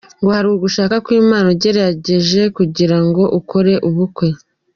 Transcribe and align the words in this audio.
Ngo 0.19 0.29
hari 0.35 0.47
ugushaka 0.55 0.95
kw’Imana 1.05 1.47
ategereje 1.55 2.41
kugirango 2.57 3.21
akore 3.37 3.73
ubukwe 3.87 4.27